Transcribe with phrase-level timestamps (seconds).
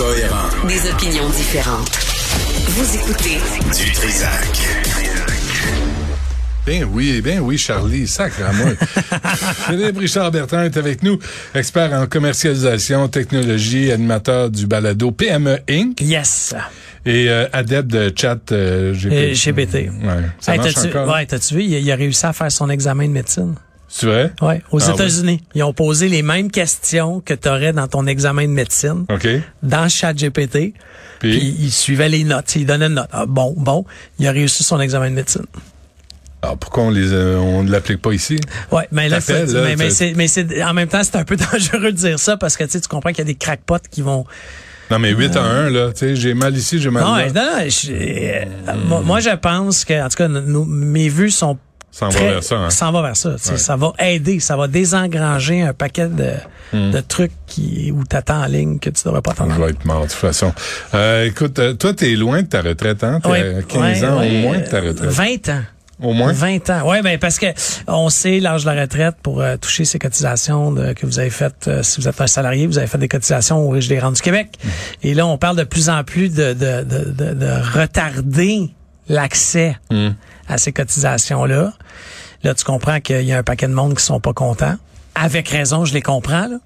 [0.00, 1.88] Des opinions différentes.
[2.68, 3.38] Vous écoutez
[3.74, 4.46] Du Trisac.
[6.66, 8.72] Ben oui, ben oui, Charlie, sacre à moi.
[9.66, 11.18] Philippe Richard Bertrand est avec nous,
[11.54, 15.98] expert en commercialisation, technologie, animateur du balado PME Inc.
[16.02, 16.54] Yes.
[17.06, 19.32] Et euh, adepte de chat euh, GPT.
[19.50, 19.74] GPT.
[19.74, 19.90] Ouais,
[20.40, 21.14] ça Hey, marche t'as-tu- encore?
[21.14, 23.54] ouais, t'as-tu vu, il, a- il a réussi à faire son examen de médecine?
[23.88, 24.32] C'est vrai?
[24.42, 25.40] Ouais, aux Ah, États-Unis.
[25.54, 29.26] Ils ont posé les mêmes questions que tu aurais dans ton examen de médecine OK.
[29.62, 30.74] dans ChatGPT.
[31.20, 31.38] Puis?
[31.38, 33.08] Puis il suivait les notes, il donnait une note.
[33.12, 33.84] Ah, bon, bon,
[34.18, 35.44] il a réussi son examen de médecine.
[36.42, 38.38] Alors, Ah, pourquoi on les euh, on ne l'applique pas ici?
[38.70, 39.18] Ouais, mais là,
[39.76, 42.56] mais, c'est, mais c'est, en même temps, c'est un peu dangereux de dire ça parce
[42.56, 44.24] que tu sais, tu comprends qu'il y a des crackpots qui vont.
[44.90, 47.26] Non, mais 8 à 1, là, tu sais, j'ai mal ici, j'ai mal Non, là.
[47.32, 48.44] non, je- euh,
[48.86, 51.58] moi, moi, je pense que, en tout cas, nos- mes vues sont
[51.98, 52.68] Ça en va vers ça, hein?
[52.70, 53.30] s'en va vers ça.
[53.30, 53.56] Ouais.
[53.56, 56.32] Ça va aider, ça va désengranger un paquet de,
[56.72, 56.90] Hmm.
[56.90, 59.64] de trucs qui, où t'attends en ligne que tu devrais pas Je attendre.
[59.64, 60.52] vais être mort, de toute façon.
[60.94, 63.20] Euh, écoute, euh, toi, t'es loin de ta retraite, hein?
[63.22, 65.08] T'as Ouais, 15 ouais, ans au moins de ta retraite.
[65.10, 65.62] 20 ans.
[66.02, 66.32] Au moins?
[66.32, 66.90] 20 ans.
[66.90, 67.46] Ouais, ben parce que
[67.86, 71.30] on sait l'âge de la retraite pour euh, toucher ces cotisations de- que vous avez
[71.30, 71.68] faites.
[71.68, 74.16] euh, si vous êtes un salarié, vous avez fait des cotisations au Riche des Rentes
[74.16, 74.48] du Québec.
[74.62, 74.68] Mm.
[75.04, 78.70] Et là, on parle de plus en plus de, de, de, de, de retarder
[79.08, 80.10] l'accès Mm.
[80.48, 81.72] à ces cotisations-là.
[82.42, 84.76] Là, tu comprends qu'il y a un paquet de monde qui sont pas contents.
[85.14, 86.58] Avec raison, je les comprends, là.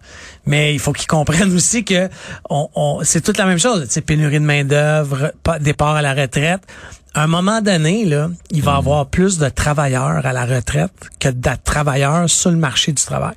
[0.45, 2.09] mais il faut qu'ils comprennent aussi que
[2.49, 3.87] on, on- c'est toute la même chose.
[3.89, 6.61] C'est pénurie de main d'œuvre, départ à la retraite.
[7.15, 10.93] À un moment donné, là, il va y avoir plus de travailleurs à la retraite
[11.19, 13.35] que de travailleurs sur le marché du travail.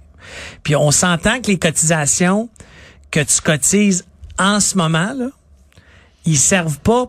[0.63, 2.49] Puis on s'entend que les cotisations
[3.11, 4.05] que tu cotises
[4.39, 5.27] en ce moment, là,
[6.25, 7.05] ils servent pas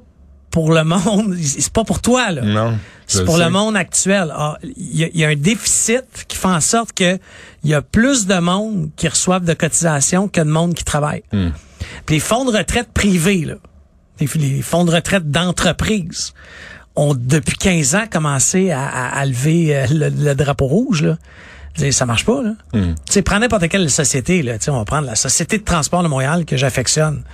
[0.54, 1.34] pour le monde.
[1.42, 2.42] C'est pas pour toi, là.
[2.42, 2.78] Non.
[3.08, 3.44] C'est pour sais.
[3.44, 4.32] le monde actuel.
[4.34, 7.18] Ah, Il y, a- il y a un déficit qui fait en sorte que
[7.64, 11.22] il y a plus de monde qui reçoivent de cotisations que de monde qui travaille.
[11.32, 11.50] Hmm.
[12.06, 13.54] Puis les fonds de retraite privés, là,
[14.20, 16.32] les, les fonds de retraite d'entreprise,
[16.96, 21.02] ont depuis 15 ans commencé à, à- à lever euh, le, le drapeau rouge.
[21.02, 21.16] Là.
[21.90, 22.40] Ça marche pas.
[22.42, 22.52] Là.
[22.72, 22.94] Hmm.
[23.06, 24.42] Tu sais, prends n'importe quelle société.
[24.42, 27.24] Là, Tu sais, on va prendre la Société de transport de Montréal que j'affectionne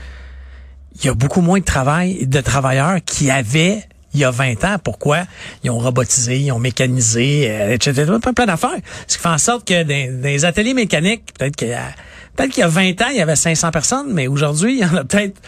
[0.97, 4.65] il y a beaucoup moins de travail, de travailleurs qui avaient il y a 20
[4.65, 4.77] ans.
[4.83, 5.21] Pourquoi?
[5.63, 8.07] Ils ont robotisé, ils ont mécanisé, euh, etc.
[8.21, 8.71] Plein, plein d'affaires.
[9.07, 11.93] Ce qui fait en sorte que dans, dans les ateliers mécaniques, peut-être qu'il y a,
[12.35, 14.85] peut-être qu'il y a 20 ans, il y avait 500 personnes, mais aujourd'hui, il y
[14.85, 15.41] en a peut-être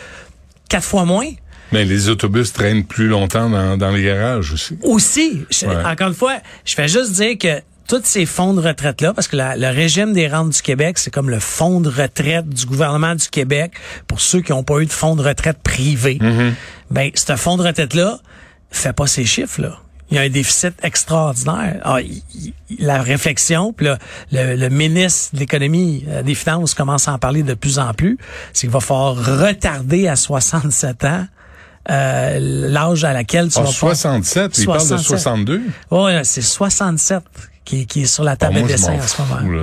[0.69, 1.29] quatre fois moins.
[1.73, 4.79] Mais les autobus traînent plus longtemps dans, dans les garages aussi.
[4.83, 5.85] Aussi, je- Ouais.
[5.85, 7.61] encore une fois, je fais juste dire que
[8.01, 11.11] tous ces fonds de retraite-là, parce que la- le régime des rentes du Québec, c'est
[11.11, 13.73] comme le fonds de retraite du gouvernement du Québec
[14.07, 16.19] pour ceux qui n'ont pas eu de fonds de retraite privé.
[16.91, 18.19] Ben, ce fonds de retraite-là
[18.71, 19.79] fait pas ces chiffres-là.
[20.11, 21.81] Il y a un déficit extraordinaire.
[21.85, 23.99] Ah, il- il- la réflexion, puis là,
[24.31, 27.93] le, le ministre de l'économie, euh, des finances commence à en parler de plus en
[27.95, 28.19] plus,
[28.53, 31.27] c'est qu'il va falloir retarder à 67 ans
[31.91, 35.19] euh, l'âge à laquelle tu En vas pouvoir- 67, il parle de 67.
[35.19, 35.63] 62.
[35.91, 37.23] Ouais, c'est 67
[37.65, 39.41] qui, qui est sur la table de dessin en ce moment.
[39.41, 39.63] là.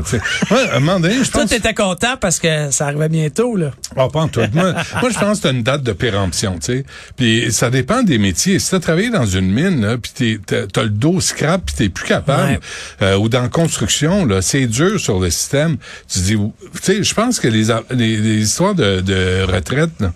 [0.51, 1.49] Ouais, à un moment donné, je Toi, pense...
[1.49, 3.71] t'étais content parce que ça arrivait bientôt, là.
[3.97, 4.39] Ah, pas en tout.
[4.53, 6.85] Moi, moi, je pense que t'as une date de péremption, tu sais.
[7.17, 8.59] Puis ça dépend des métiers.
[8.59, 12.05] Si t'as travaillé dans une mine, là, puis t'as le dos scrap, puis t'es plus
[12.05, 12.59] capable, Ouais.
[13.01, 15.77] euh, ou dans la construction, là, c'est dur sur le système.
[16.11, 16.51] Tu dis, tu
[16.81, 20.13] sais, je pense que les, les, les histoires de, de retraite, là,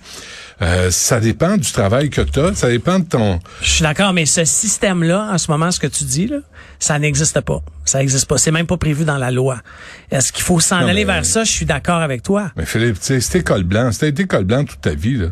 [0.62, 3.40] euh, ça dépend du travail que t'as, ça dépend de ton...
[3.62, 6.38] Je suis d'accord, mais ce système-là, en ce moment, ce que tu dis, là,
[6.80, 7.62] ça n'existe pas.
[7.86, 8.38] Ça n'existe pas.
[8.38, 9.60] C'est même pas prévu dans la loi.
[10.12, 11.44] Est-ce qu'il faut s'en aller vers ça?
[11.44, 12.52] Je suis d'accord avec toi.
[12.56, 15.28] Mais Philippe, tu sais, t'es col blanc, t'as été col blanc toute ta vie, là,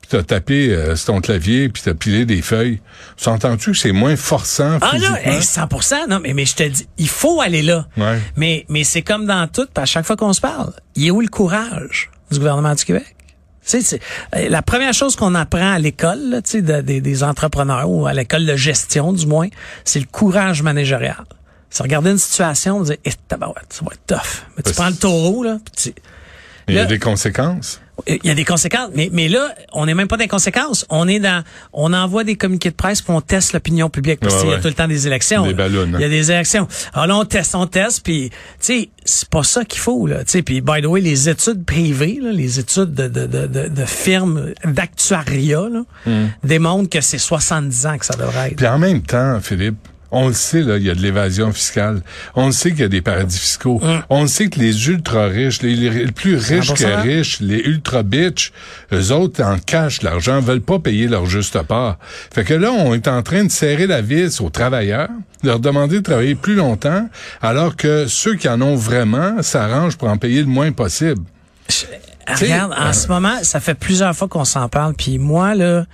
[0.00, 2.80] puis t'as tapé euh, sur ton clavier, puis t'as pilé des feuilles,
[3.16, 5.68] s'entends-tu que c'est moins forçant Ah non, hey, 100
[6.08, 7.86] non, mais, mais je te dis, il faut aller là.
[7.96, 8.20] Ouais.
[8.36, 11.10] Mais, mais c'est comme dans tout, puis à chaque fois qu'on se parle, il est
[11.10, 13.16] où le courage du gouvernement du Québec?
[13.66, 13.98] Tu sais,
[14.32, 17.88] c'est- la première chose qu'on apprend à l'école, là, tu sais, de- des, des entrepreneurs
[17.88, 19.48] ou à l'école de gestion, du moins,
[19.84, 21.24] c'est le courage managérial.
[21.70, 23.48] C'est regarder une situation, dire, eh, ça va
[23.92, 24.44] être tough.
[24.56, 26.00] Mais tu prends le taureau, là, puis tu-
[26.68, 27.80] Il y a des conséquences.
[28.08, 30.84] Il y a des conséquences, mais, mais là, on n'est même pas dans les conséquences.
[30.90, 34.34] On est dans, on envoie des communiqués de presse puis on teste l'opinion publique parce
[34.34, 34.62] Ouais, qu'il y a ouais.
[34.62, 35.46] tout le temps des élections.
[35.46, 35.92] Des ballons, hein.
[35.94, 36.66] Il y a des élections.
[36.92, 40.24] Alors là, on teste, on teste, puis tu sais, c'est pas ça qu'il faut là.
[40.24, 43.46] Tu sais, puis by the way, les études privées, là, les études de de de,
[43.68, 45.68] de, firmes d'actuariat
[46.06, 46.26] Hmm.
[46.42, 48.56] démontrent que c'est 70 ans que ça devrait être.
[48.56, 49.76] Puis en même temps, Philippe,
[50.14, 52.02] on le sait, là, il y a de l'évasion fiscale.
[52.34, 53.80] On le sait qu'il y a des paradis fiscaux.
[54.08, 56.74] On le sait que les ultra-riches, les, plus riches 100%.
[56.76, 58.52] que riches, les ultra-bitches,
[58.92, 61.98] eux autres en cachent l'argent, veulent pas payer leur juste part.
[62.32, 65.08] Fait que là, on est en train de serrer la vis aux travailleurs,
[65.42, 67.08] leur demander de travailler plus longtemps,
[67.42, 71.22] alors que ceux qui en ont vraiment s'arrangent pour en payer le moins possible.
[72.26, 75.84] Regarde, en euh, ce moment, ça fait plusieurs fois qu'on s'en parle, puis moi là,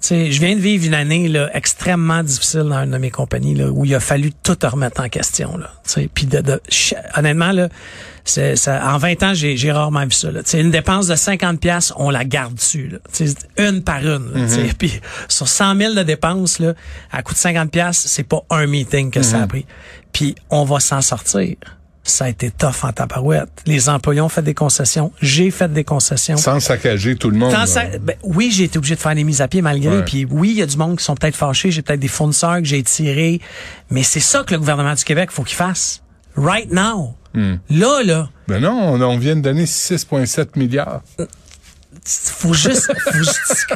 [0.00, 3.54] sais, je viens de vivre une année là extrêmement difficile dans une de mes compagnies
[3.54, 5.70] là, où il a fallu tout remettre en question là.
[6.14, 6.60] Puis de, de-
[7.16, 7.68] honnêtement là,
[8.24, 8.94] c'est ça.
[8.94, 10.30] En 20 ans, j'ai j'ai rarement vu ça.
[10.30, 10.42] Là.
[10.42, 12.88] Tu sais, une dépense de 50 pièces, on la garde dessus.
[12.88, 12.98] Là.
[13.12, 14.32] Tu sais, une par une.
[14.34, 14.46] là.
[14.78, 16.74] Puis sur 100 000 de dépenses là,
[17.10, 19.66] à coût de 50 pièces, c'est pas un meeting que ça a pris.
[20.12, 21.56] Puis on va s'en sortir.
[22.08, 23.50] Ça a été tough en tabarouette.
[23.66, 25.12] Les employés ont fait des concessions.
[25.20, 26.36] J'ai fait des concessions.
[26.36, 27.52] Sans saccager tout le monde.
[27.66, 29.98] Ça- ben, oui, j'ai été obligé de faire des mises à pied malgré.
[29.98, 30.04] Ouais.
[30.04, 31.70] Puis oui, il y a du monde qui sont peut-être fâchés.
[31.70, 33.40] J'ai peut-être des fournisseurs que j'ai tirés.
[33.90, 36.02] Mais c'est ça que le gouvernement du Québec faut qu'il fasse.
[36.36, 37.14] Right now.
[37.34, 37.56] Hmm.
[37.68, 38.28] Là, là.
[38.48, 41.02] Ben non, on, on vient de donner 6,7 milliards.
[42.08, 42.90] Faut juste.
[43.04, 43.66] faut juste-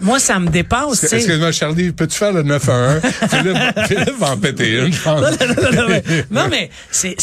[0.00, 1.04] moi, ça me dépasse.
[1.04, 3.00] Excuse-moi, Charlie, peux-tu faire le 9 à 1?
[3.00, 3.56] Philippe,
[3.86, 5.20] Philippe va en péter une, je pense.
[5.20, 5.30] non,
[5.72, 7.14] non, mais, non, mais c'est,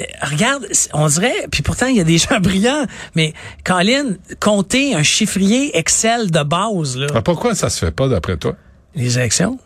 [0.00, 2.84] euh, regarde, on dirait, puis pourtant il y a des gens brillants,
[3.14, 3.32] mais
[3.64, 8.36] Colin, compter un chiffrier Excel de base là, Ah, pourquoi ça se fait pas d'après
[8.36, 8.56] toi?
[8.94, 9.58] les élections,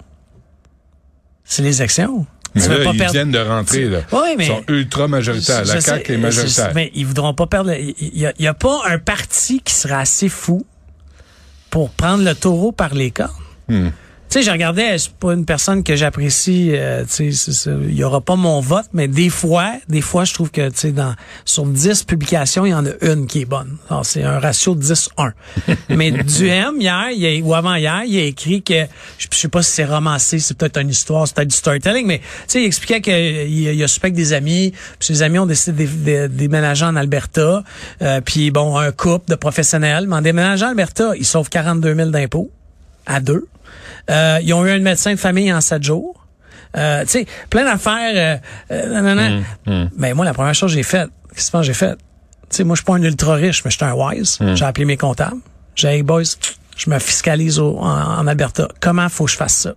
[1.44, 2.26] c'est les élections.
[2.54, 3.98] Mais là, ils perdre- viennent de rentrer, là.
[4.12, 5.64] Oui, mais- Ils sont ultra majoritaires.
[5.64, 6.66] Je La sais, CAQ est je majoritaire.
[6.66, 7.72] sais, mais ils voudront pas perdre.
[7.74, 10.64] Il y, a- y a pas un parti qui sera assez fou
[11.70, 13.30] pour prendre le taureau par les cornes.
[13.68, 13.88] Hmm.
[14.34, 18.02] Tu sais, je regardais, c'est pas une personne que j'apprécie, euh, tu sais, il y
[18.02, 21.14] aura pas mon vote, mais des fois, des fois, je trouve que, tu sais, dans,
[21.44, 23.76] sur 10 publications, il y en a une qui est bonne.
[23.88, 25.31] Alors, c'est un ratio de 10-1.
[25.90, 28.86] mais Duhem, hier, il a- ou avant-hier, il a écrit que,
[29.19, 32.04] je, je sais pas si c'est romancé, c'est peut-être une histoire, c'est peut-être du storytelling,
[32.04, 33.14] mais, tu sais, il expliquait qu'il
[33.52, 37.62] il a suspect des amis, puis ses amis ont décidé de déménager en Alberta,
[38.02, 41.94] euh, puis bon, un couple de professionnels, mais en déménageant en Alberta, ils sauvent 42
[41.94, 42.50] 000 d'impôts
[43.06, 43.46] à deux.
[44.10, 46.26] Euh, ils ont eu un médecin de famille en sept jours.
[46.76, 48.40] Euh, tu sais, plein d'affaires.
[48.70, 49.44] Euh, euh, nan, nan.
[49.96, 51.94] Ben, moi, la première chose que j'ai faite, qu'est-ce que j'ai fait?
[52.50, 54.38] Tu sais, moi, je suis pas un ultra riche, mais je suis un wise.
[54.54, 55.36] J'ai appelé mes comptables.
[55.76, 56.22] J'ai dit, hey, boys,
[56.76, 58.68] je me fiscalise au- en, en Alberta.
[58.80, 59.74] Comment faut que je fasse ça?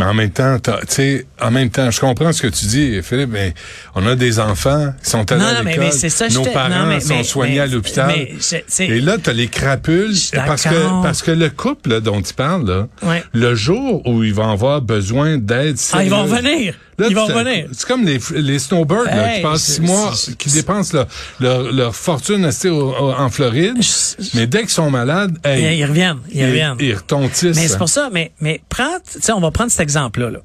[0.00, 3.00] Mais en même temps, tu sais, en même temps, je comprends ce que tu dis,
[3.02, 3.52] Philippe, mais
[3.94, 5.90] on a des enfants qui sont allés Non, à l'école.
[6.32, 8.10] Nos parents non, mais- sont mais- soignés mais- à l'hôpital.
[8.78, 10.14] Et là, t'as les crapules.
[10.46, 13.22] Parce que, parce que le couple là, dont tu parles, là, Ouais.
[13.34, 16.74] le jour où ils vont avoir besoin d'aide Ah, ils vont revenir.
[16.98, 17.66] Là, ils vont revenir.
[17.72, 21.06] C'est comme les, les snowbirds là, qui passent six mois, qui dépensent leur,
[21.40, 23.76] leur, leur fortune en Floride.
[23.80, 26.18] Je- Mais dès qu'ils sont malades, hey, Ils, reviennent.
[26.30, 26.76] Ils, reviennent.
[26.78, 27.56] ils retontissent.
[27.56, 30.38] Mais c'est pour ça, mais, mais prends, tu sais, on va prendre cet exemple-là, là.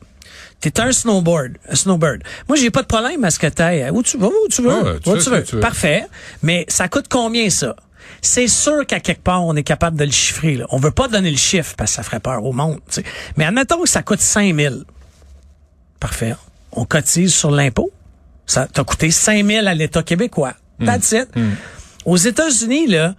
[0.60, 2.24] T'es un snowboard, un snowbird.
[2.48, 3.90] Moi, j'ai pas de problème à ce que t'ailles.
[3.92, 4.74] Où tu vas, où tu veux.
[4.74, 5.42] Ouais, tu où tu veux.
[5.42, 5.62] que tu veux.
[5.62, 6.08] Parfait.
[6.42, 7.76] Mais ça coûte combien, ça?
[8.22, 10.66] C'est sûr qu'à quelque part, on est capable de le chiffrer, là.
[10.70, 12.80] On veut pas donner le chiffre parce que ça ferait peur au monde.
[13.38, 14.76] Mais admettons que ça coûte 5 000.
[16.00, 16.36] Parfait.
[16.72, 17.92] On cotise sur l'impôt.
[18.48, 20.54] Ça t'a coûté 5 000 à l'État québécois.
[20.80, 20.86] Hmm.
[20.86, 21.28] That's it.
[22.06, 23.16] Aux États-Unis, là,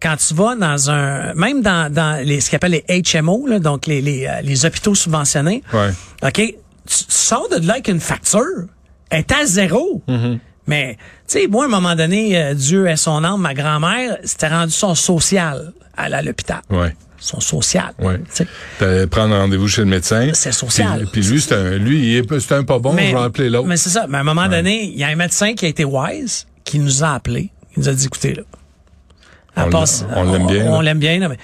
[0.00, 3.58] quand tu vas dans un, même dans, dans les, ce qu'on appelle les HMO, là,
[3.58, 5.90] donc les, les, euh, les hôpitaux subventionnés, Ouais.
[6.22, 6.54] OK, tu,
[6.86, 8.66] tu sors de là avec une facture,
[9.10, 10.02] elle est à zéro.
[10.08, 10.38] Mm-hmm.
[10.66, 10.96] Mais,
[11.28, 14.48] tu sais, moi, à un moment donné, euh, Dieu est son âme, ma grand-mère, c'était
[14.48, 16.60] rendu son social à, à l'hôpital.
[16.70, 16.94] Ouais.
[17.18, 17.92] Son social.
[17.98, 18.18] Ouais.
[18.18, 18.46] tu sais.
[18.78, 20.30] T'allais prendre rendez-vous chez le médecin.
[20.32, 21.00] C'est social.
[21.12, 23.66] Puis, puis lui, c'est un, lui, c'est un pas bon, je vais appeler l'autre.
[23.66, 24.06] Mais c'est ça.
[24.08, 26.78] Mais à un moment donné, il y a un médecin qui a été wise, qui
[26.78, 27.50] nous a appelés.
[27.76, 28.42] Il nous a dit, écoutez, là.
[30.14, 31.38] On l'aime bien, On, l'aime bien, là, mais,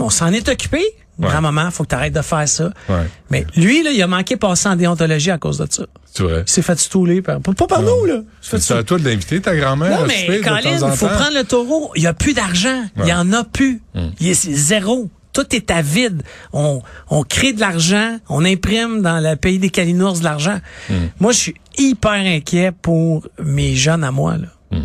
[0.00, 0.82] on s'en est occupé.
[1.18, 2.72] Grand-maman, faut que tu arrêtes de faire ça.
[2.88, 3.06] Ouais.
[3.30, 5.84] Mais lui, là, il a manqué passer en déontologie à cause de ça.
[6.06, 6.44] C'est vrai.
[6.46, 7.20] Il s'est fait stouler.
[7.20, 8.20] Par, pas par nous, là.
[8.40, 11.92] C'est à toi de l'inviter, ta grand-mère, non, mais Colin, il faut prendre le taureau.
[11.94, 12.84] Il n'y a plus d'argent.
[12.96, 13.82] Il y en a plus.
[13.94, 14.08] Hmm.
[14.18, 15.10] Il est zéro.
[15.32, 16.22] Tout est à vide.
[16.52, 18.16] On, on crée de l'argent.
[18.28, 20.58] On imprime dans le pays des calinours de l'argent.
[20.88, 20.94] Hmm.
[21.20, 24.38] Moi, je suis hyper inquiet pour mes jeunes à moi.
[24.38, 24.78] Là.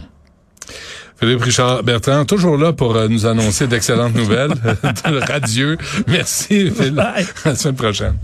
[1.19, 4.51] Philippe Richard Bertrand, toujours là pour euh, nous annoncer d'excellentes nouvelles.
[5.05, 5.77] Radieux.
[6.07, 6.95] Merci, Philippe.
[6.95, 7.25] Bye.
[7.45, 8.17] À la semaine prochaine.